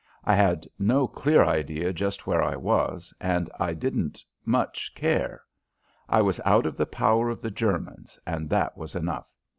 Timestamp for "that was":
8.49-8.95